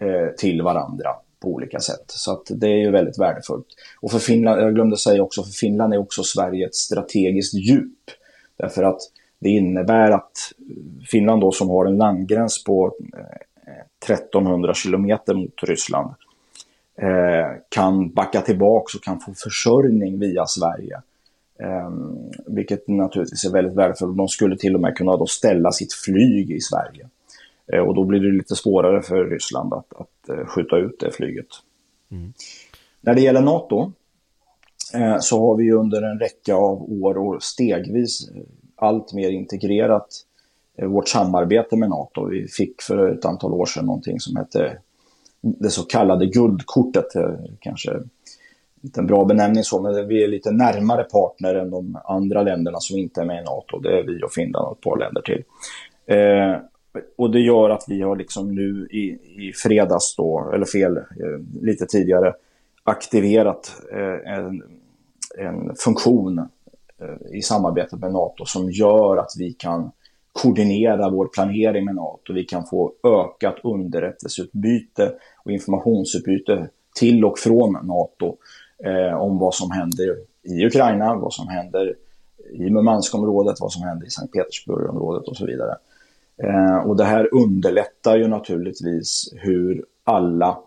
eh, 0.00 0.34
till 0.36 0.62
varandra 0.62 1.08
på 1.40 1.48
olika 1.48 1.80
sätt. 1.80 2.04
Så 2.06 2.32
att 2.32 2.46
det 2.48 2.66
är 2.66 2.78
ju 2.78 2.90
väldigt 2.90 3.18
värdefullt. 3.18 3.66
Och 4.00 4.10
för 4.10 4.18
Finland, 4.18 4.60
jag 4.60 4.74
glömde 4.74 4.96
säga 4.96 5.22
också, 5.22 5.42
för 5.42 5.52
Finland 5.52 5.94
är 5.94 5.98
också 5.98 6.22
Sverige 6.22 6.66
ett 6.66 6.74
strategiskt 6.74 7.54
djup. 7.54 7.98
Därför 8.56 8.82
att 8.82 9.00
det 9.38 9.48
innebär 9.48 10.10
att 10.10 10.32
Finland 11.10 11.40
då 11.40 11.52
som 11.52 11.68
har 11.68 11.86
en 11.86 11.96
landgräns 11.96 12.64
på 12.64 12.94
eh, 13.16 14.14
1300 14.14 14.74
kilometer 14.74 15.34
mot 15.34 15.62
Ryssland 15.62 16.14
kan 17.68 18.10
backa 18.10 18.40
tillbaka 18.40 18.98
och 18.98 19.04
kan 19.04 19.20
få 19.20 19.34
försörjning 19.34 20.18
via 20.18 20.46
Sverige. 20.46 21.02
Eh, 21.62 21.90
vilket 22.46 22.88
naturligtvis 22.88 23.44
är 23.44 23.52
väldigt 23.52 23.76
värdefullt. 23.76 24.16
De 24.16 24.28
skulle 24.28 24.56
till 24.56 24.74
och 24.74 24.80
med 24.80 24.96
kunna 24.96 25.16
då 25.16 25.26
ställa 25.26 25.72
sitt 25.72 25.92
flyg 25.92 26.50
i 26.50 26.60
Sverige. 26.60 27.08
Eh, 27.72 27.80
och 27.80 27.94
då 27.94 28.04
blir 28.04 28.20
det 28.20 28.36
lite 28.36 28.56
svårare 28.56 29.02
för 29.02 29.24
Ryssland 29.24 29.74
att, 29.74 29.92
att 29.92 30.28
eh, 30.28 30.46
skjuta 30.46 30.76
ut 30.76 31.00
det 31.00 31.10
flyget. 31.10 31.46
Mm. 32.10 32.32
När 33.00 33.14
det 33.14 33.20
gäller 33.20 33.42
NATO 33.42 33.92
eh, 34.94 35.16
så 35.20 35.40
har 35.40 35.56
vi 35.56 35.72
under 35.72 36.02
en 36.02 36.18
räcka 36.18 36.54
av 36.54 36.92
år 37.02 37.18
och 37.18 37.42
stegvis 37.42 38.30
allt 38.76 39.12
mer 39.12 39.30
integrerat 39.30 40.26
vårt 40.82 41.08
samarbete 41.08 41.76
med 41.76 41.88
NATO. 41.88 42.26
Vi 42.26 42.48
fick 42.48 42.82
för 42.82 43.08
ett 43.08 43.24
antal 43.24 43.52
år 43.52 43.66
sedan 43.66 43.86
någonting 43.86 44.20
som 44.20 44.36
hette 44.36 44.78
det 45.40 45.70
så 45.70 45.82
kallade 45.82 46.26
guldkortet. 46.26 47.16
Eh, 47.16 47.34
kanske 47.60 47.90
inte 48.82 49.00
en 49.00 49.06
bra 49.06 49.24
benämning 49.24 49.64
så, 49.64 49.82
men 49.82 50.08
vi 50.08 50.24
är 50.24 50.28
lite 50.28 50.50
närmare 50.50 51.04
partner 51.04 51.54
än 51.54 51.70
de 51.70 51.98
andra 52.04 52.42
länderna 52.42 52.80
som 52.80 52.98
inte 52.98 53.20
är 53.20 53.24
med 53.24 53.40
i 53.40 53.44
NATO. 53.44 53.78
Det 53.78 53.98
är 53.98 54.02
vi 54.02 54.22
och 54.22 54.32
Finland 54.32 54.66
och 54.66 54.76
ett 54.76 54.82
par 54.82 54.98
länder 54.98 55.22
till. 55.22 55.44
Eh, 56.06 56.56
och 57.16 57.30
det 57.30 57.40
gör 57.40 57.70
att 57.70 57.84
vi 57.88 58.02
har 58.02 58.16
liksom 58.16 58.54
nu 58.54 58.88
i, 58.90 59.18
i 59.48 59.52
fredags 59.52 60.16
då, 60.16 60.50
eller 60.54 60.66
fel, 60.66 60.96
eh, 60.96 61.62
lite 61.62 61.86
tidigare, 61.86 62.34
aktiverat 62.84 63.82
eh, 63.92 64.32
en, 64.34 64.62
en 65.38 65.76
funktion 65.76 66.38
eh, 66.38 67.36
i 67.36 67.42
samarbetet 67.42 67.98
med 67.98 68.12
NATO 68.12 68.44
som 68.44 68.70
gör 68.70 69.16
att 69.16 69.32
vi 69.38 69.52
kan 69.52 69.90
koordinera 70.32 71.10
vår 71.10 71.26
planering 71.26 71.84
med 71.84 71.94
NATO. 71.94 72.32
Vi 72.32 72.44
kan 72.44 72.66
få 72.66 72.92
ökat 73.04 73.56
underrättelseutbyte 73.64 75.12
och 75.44 75.50
informationsutbyte 75.50 76.68
till 76.94 77.24
och 77.24 77.38
från 77.38 77.72
NATO 77.72 78.36
eh, 78.84 79.20
om 79.20 79.38
vad 79.38 79.54
som 79.54 79.70
händer 79.70 80.16
i 80.42 80.66
Ukraina, 80.66 81.14
vad 81.14 81.32
som 81.32 81.48
händer 81.48 81.94
i 82.52 82.70
Murmanskområdet, 82.70 83.60
vad 83.60 83.72
som 83.72 83.82
händer 83.82 84.06
i 84.06 84.10
Sankt 84.10 84.32
Petersburgområdet 84.32 85.28
och 85.28 85.36
så 85.36 85.46
vidare. 85.46 85.76
Eh, 86.42 86.76
och 86.76 86.96
det 86.96 87.04
här 87.04 87.34
underlättar 87.34 88.16
ju 88.16 88.28
naturligtvis 88.28 89.32
hur 89.36 89.84
alla 90.04 90.58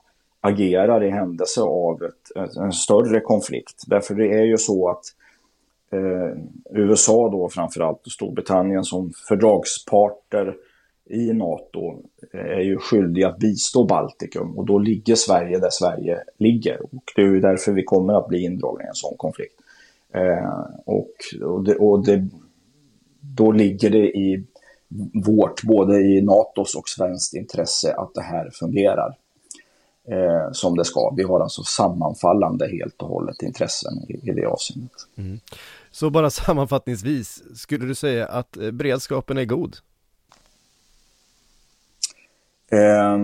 agerar 0.41 1.03
i 1.03 1.09
händelse 1.09 1.61
av 1.61 2.03
ett, 2.03 2.55
en 2.57 2.73
större 2.73 3.19
konflikt. 3.19 3.83
Därför 3.87 4.15
det 4.15 4.33
är 4.33 4.43
ju 4.43 4.57
så 4.57 4.89
att 4.89 5.03
eh, 5.93 6.37
USA 6.71 7.29
då 7.29 7.49
framförallt 7.49 8.05
och 8.05 8.11
Storbritannien 8.11 8.83
som 8.83 9.11
fördragsparter 9.27 10.55
i 11.09 11.33
NATO 11.33 12.03
eh, 12.33 12.39
är 12.39 12.61
ju 12.61 12.77
skyldiga 12.77 13.27
att 13.27 13.39
bistå 13.39 13.83
Baltikum 13.83 14.57
och 14.57 14.65
då 14.65 14.79
ligger 14.79 15.15
Sverige 15.15 15.59
där 15.59 15.69
Sverige 15.71 16.23
ligger. 16.37 16.81
Och 16.81 17.03
det 17.15 17.21
är 17.21 17.25
ju 17.25 17.39
därför 17.39 17.71
vi 17.71 17.83
kommer 17.83 18.13
att 18.13 18.27
bli 18.27 18.43
indragna 18.43 18.83
i 18.83 18.87
en 18.87 18.95
sån 18.95 19.17
konflikt. 19.17 19.55
Eh, 20.13 20.65
och 20.85 21.13
och, 21.41 21.63
det, 21.63 21.75
och 21.75 22.05
det, 22.05 22.27
då 23.19 23.51
ligger 23.51 23.89
det 23.89 24.17
i 24.17 24.43
vårt, 25.25 25.63
både 25.63 25.99
i 25.99 26.21
NATOs 26.21 26.75
och 26.75 26.89
svenskt 26.89 27.33
intresse 27.33 27.93
att 27.93 28.13
det 28.13 28.21
här 28.21 28.49
fungerar 28.53 29.17
eh, 30.07 30.51
som 30.51 30.77
det 30.77 30.85
ska. 30.85 31.13
Vi 31.17 31.23
har 31.23 31.39
alltså 31.39 31.63
sammanfallande 31.63 32.67
helt 32.67 33.01
och 33.01 33.09
hållet 33.09 33.41
intressen 33.41 33.93
i, 34.07 34.29
i 34.29 34.33
det 34.33 34.45
avseendet. 34.45 34.91
Mm. 35.15 35.39
Så 35.93 36.09
bara 36.09 36.29
sammanfattningsvis, 36.29 37.43
skulle 37.55 37.85
du 37.85 37.95
säga 37.95 38.27
att 38.27 38.57
eh, 38.57 38.71
beredskapen 38.71 39.37
är 39.37 39.45
god? 39.45 39.77
Eh, 42.71 43.17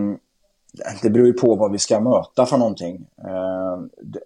det 1.01 1.09
beror 1.09 1.27
ju 1.27 1.33
på 1.33 1.55
vad 1.55 1.71
vi 1.71 1.77
ska 1.77 1.99
möta 1.99 2.45
för 2.45 2.57
någonting. 2.57 3.07
Eh, 3.17 3.81
det, 4.01 4.19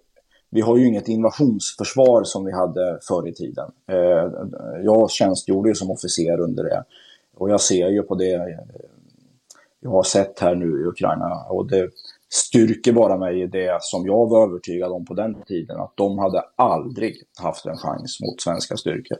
vi 0.50 0.60
har 0.60 0.76
ju 0.76 0.86
inget 0.86 1.08
invasionsförsvar 1.08 2.24
som 2.24 2.44
vi 2.44 2.52
hade 2.52 2.98
förr 3.08 3.28
i 3.28 3.34
tiden. 3.34 3.70
Eh, 3.86 4.30
jag 4.82 5.10
tjänstgjorde 5.10 5.68
ju 5.68 5.74
som 5.74 5.90
officer 5.90 6.40
under 6.40 6.64
det 6.64 6.84
och 7.34 7.50
jag 7.50 7.60
ser 7.60 7.88
ju 7.88 8.02
på 8.02 8.14
det 8.14 8.34
eh, 8.34 8.58
jag 9.80 9.90
har 9.90 10.02
sett 10.02 10.40
här 10.40 10.54
nu 10.54 10.80
i 10.80 10.84
Ukraina 10.84 11.44
och 11.48 11.66
det 11.68 11.90
styrker 12.32 12.92
bara 12.92 13.18
mig 13.18 13.42
i 13.42 13.46
det 13.46 13.78
som 13.80 14.06
jag 14.06 14.28
var 14.28 14.46
övertygad 14.46 14.92
om 14.92 15.04
på 15.04 15.14
den 15.14 15.42
tiden, 15.42 15.80
att 15.80 15.96
de 15.96 16.18
hade 16.18 16.42
aldrig 16.56 17.22
haft 17.38 17.66
en 17.66 17.76
chans 17.76 18.20
mot 18.20 18.40
svenska 18.40 18.76
styrkor. 18.76 19.18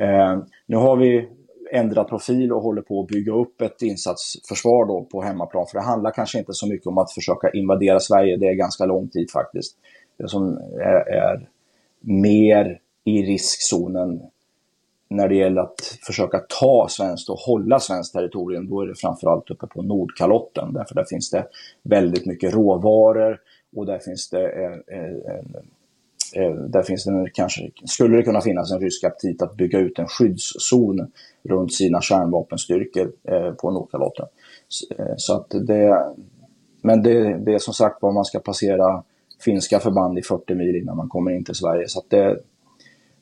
Eh, 0.00 0.38
nu 0.66 0.76
har 0.76 0.96
vi 0.96 1.28
ändrat 1.72 2.08
profil 2.08 2.52
och 2.52 2.62
håller 2.62 2.82
på 2.82 3.00
att 3.00 3.06
bygga 3.06 3.32
upp 3.32 3.60
ett 3.60 3.82
insatsförsvar 3.82 4.86
då 4.86 5.04
på 5.04 5.22
hemmaplan. 5.22 5.66
För 5.66 5.78
det 5.78 5.84
handlar 5.84 6.10
kanske 6.10 6.38
inte 6.38 6.52
så 6.52 6.68
mycket 6.68 6.86
om 6.86 6.98
att 6.98 7.12
försöka 7.12 7.50
invadera 7.50 8.00
Sverige, 8.00 8.36
det 8.36 8.46
är 8.46 8.54
ganska 8.54 8.84
lång 8.84 9.08
tid 9.08 9.30
faktiskt. 9.30 9.76
Det 10.18 10.28
som 10.28 10.58
är, 10.80 11.12
är 11.12 11.48
mer 12.00 12.80
i 13.04 13.22
riskzonen 13.22 14.22
när 15.08 15.28
det 15.28 15.34
gäller 15.34 15.60
att 15.62 15.98
försöka 16.06 16.38
ta 16.60 16.86
svenskt 16.90 17.28
och 17.28 17.38
hålla 17.38 17.80
svenskt 17.80 18.14
territorium, 18.14 18.68
då 18.68 18.80
är 18.80 18.86
det 18.86 18.94
framförallt 18.94 19.50
uppe 19.50 19.66
på 19.66 19.82
Nordkalotten. 19.82 20.72
Därför 20.72 20.94
där 20.94 21.04
finns 21.04 21.30
det 21.30 21.46
väldigt 21.82 22.26
mycket 22.26 22.54
råvaror 22.54 23.40
och 23.76 23.86
där 23.86 23.98
finns 23.98 24.30
det 24.30 24.48
eh, 24.48 24.98
eh, 24.98 25.12
eh 26.34 26.54
där 26.54 26.82
finns 26.82 27.04
det 27.04 27.30
kanske, 27.34 27.70
skulle 27.84 28.16
det 28.16 28.22
kunna 28.22 28.40
finnas 28.40 28.72
en 28.72 28.80
rysk 28.80 29.04
aptit 29.04 29.42
att 29.42 29.56
bygga 29.56 29.78
ut 29.78 29.98
en 29.98 30.06
skyddszon 30.06 31.12
runt 31.42 31.72
sina 31.72 32.00
kärnvapenstyrkor 32.00 33.12
eh, 33.28 33.52
på 33.52 33.70
Nordkalotten. 33.70 34.26
Eh, 34.98 35.14
så 35.16 35.36
att 35.36 35.50
det, 35.50 36.12
men 36.82 37.02
det, 37.02 37.38
det 37.38 37.54
är 37.54 37.58
som 37.58 37.74
sagt 37.74 38.02
var 38.02 38.12
man 38.12 38.24
ska 38.24 38.38
passera 38.38 39.04
finska 39.40 39.80
förband 39.80 40.18
i 40.18 40.22
40 40.22 40.54
mil 40.54 40.76
innan 40.76 40.96
man 40.96 41.08
kommer 41.08 41.30
in 41.30 41.44
till 41.44 41.54
Sverige. 41.54 41.88
Så 41.88 42.02
det, 42.08 42.38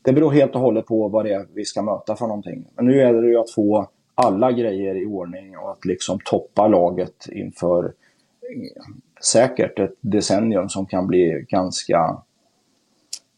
det 0.06 0.12
beror 0.12 0.32
helt 0.32 0.54
och 0.54 0.60
hållet 0.60 0.86
på 0.86 1.08
vad 1.08 1.24
det 1.24 1.32
är 1.32 1.46
vi 1.54 1.64
ska 1.64 1.82
möta 1.82 2.16
för 2.16 2.26
någonting. 2.26 2.66
Men 2.74 2.84
nu 2.84 2.96
gäller 2.96 3.22
det 3.22 3.28
ju 3.28 3.38
att 3.38 3.50
få 3.50 3.88
alla 4.14 4.52
grejer 4.52 5.02
i 5.02 5.06
ordning 5.06 5.58
och 5.58 5.70
att 5.70 5.84
liksom 5.84 6.18
toppa 6.24 6.68
laget 6.68 7.28
inför 7.32 7.84
eh, 7.84 8.84
säkert 9.22 9.78
ett 9.78 9.94
decennium 10.00 10.68
som 10.68 10.86
kan 10.86 11.06
bli 11.06 11.46
ganska, 11.48 12.22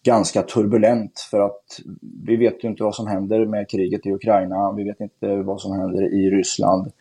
ganska 0.02 0.42
turbulent. 0.42 1.20
För 1.30 1.40
att 1.40 1.80
vi 2.26 2.36
vet 2.36 2.64
ju 2.64 2.68
inte 2.68 2.82
vad 2.82 2.94
som 2.94 3.06
händer 3.06 3.46
med 3.46 3.70
kriget 3.70 4.06
i 4.06 4.12
Ukraina. 4.12 4.72
Vi 4.72 4.84
vet 4.84 5.00
inte 5.00 5.36
vad 5.36 5.60
som 5.60 5.72
händer 5.72 6.02
i 6.14 6.30
Ryssland. 6.30 6.92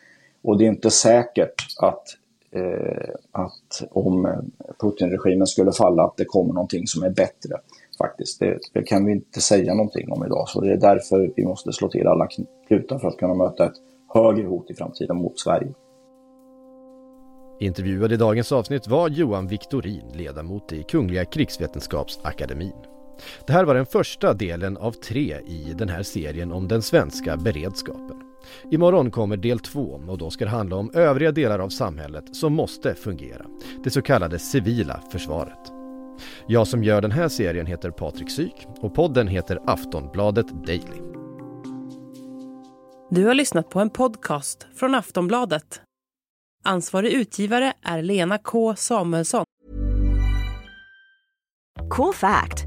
Och 0.41 0.57
det 0.57 0.65
är 0.65 0.69
inte 0.69 0.89
säkert 0.89 1.65
att, 1.81 2.03
eh, 2.51 3.09
att 3.31 3.83
om 3.91 4.43
Putin-regimen 4.81 5.47
skulle 5.47 5.71
falla, 5.71 6.03
att 6.03 6.17
det 6.17 6.25
kommer 6.25 6.53
någonting 6.53 6.87
som 6.87 7.03
är 7.03 7.09
bättre 7.09 7.57
faktiskt. 7.97 8.39
Det, 8.39 8.59
det, 8.73 8.83
kan 8.83 9.05
vi 9.05 9.11
inte 9.11 9.41
säga 9.41 9.73
någonting 9.73 10.11
om 10.11 10.25
idag. 10.25 10.49
Så 10.49 10.61
det 10.61 10.73
är 10.73 10.77
därför 10.77 11.33
vi 11.35 11.45
måste 11.45 11.73
slå 11.73 11.89
till 11.89 12.07
alla 12.07 12.27
klutar 12.67 12.99
för 12.99 13.07
att 13.07 13.17
kunna 13.17 13.33
möta 13.33 13.65
ett 13.65 13.77
högre 14.13 14.47
hot 14.47 14.71
i 14.71 14.73
framtiden 14.73 15.17
mot 15.17 15.39
Sverige. 15.39 15.73
Intervjuad 17.59 18.11
i 18.11 18.17
dagens 18.17 18.51
avsnitt 18.51 18.87
var 18.87 19.09
Johan 19.09 19.47
Victorin, 19.47 20.11
ledamot 20.13 20.73
i 20.73 20.83
Kungliga 20.83 21.25
krigsvetenskapsakademin. 21.25 22.73
Det 23.47 23.53
här 23.53 23.65
var 23.65 23.75
den 23.75 23.85
första 23.85 24.33
delen 24.33 24.77
av 24.77 24.91
tre 24.91 25.37
i 25.47 25.73
den 25.77 25.89
här 25.89 26.03
serien 26.03 26.51
om 26.51 26.67
den 26.67 26.81
svenska 26.81 27.37
beredskapen. 27.37 28.21
Imorgon 28.71 29.11
kommer 29.11 29.37
del 29.37 29.59
två 29.59 30.01
och 30.07 30.17
då 30.17 30.29
ska 30.29 30.45
det 30.45 30.51
handla 30.51 30.75
om 30.75 30.91
övriga 30.93 31.31
delar 31.31 31.59
av 31.59 31.69
samhället 31.69 32.35
som 32.35 32.53
måste 32.53 32.95
fungera. 32.95 33.45
Det 33.83 33.89
så 33.89 34.01
kallade 34.01 34.39
civila 34.39 35.01
försvaret. 35.11 35.76
Jag 36.49 36.67
som 36.67 36.83
gör 36.83 37.01
den 37.01 37.11
här 37.11 37.29
serien 37.29 37.65
heter 37.65 37.91
Patrik 37.91 38.31
Syk 38.31 38.67
och 38.79 38.95
podden 38.95 39.27
heter 39.27 39.59
Aftonbladet 39.65 40.47
Daily. 40.65 41.01
Du 43.09 43.25
har 43.25 43.33
lyssnat 43.33 43.69
på 43.69 43.79
en 43.79 43.89
podcast 43.89 44.67
från 44.75 44.95
Aftonbladet. 44.95 45.81
Ansvarig 46.63 47.11
utgivare 47.11 47.73
är 47.83 48.01
Lena 48.01 48.37
K 48.37 48.75
Samuelsson. 48.75 49.45
Cool 51.89 52.13
fact 52.13 52.66